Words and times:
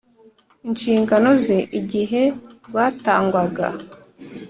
inshingano 0.67 1.29
ze 1.45 1.57
igihe 1.79 2.21
rwatangwaga 2.67 3.67